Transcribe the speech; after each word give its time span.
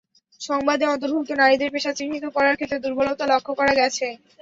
সংবাদে 0.41 0.85
অন্তর্ভুক্ত 0.87 1.31
নারীদের 1.35 1.73
পেশা 1.73 1.91
চিহ্নিত 1.97 2.25
করার 2.35 2.57
ক্ষেত্রে 2.57 2.83
দুর্বলতা 2.83 3.25
লক্ষ 3.31 3.47
করা 3.59 3.73
গেছে। 3.79 4.07